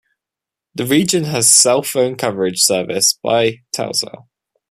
The 0.73 0.87
region 0.87 1.25
has 1.25 1.47
cell 1.51 1.83
phone 1.83 2.15
coverage 2.15 2.59
service 2.59 3.13
by 3.21 3.59
TelCel. 3.71 4.25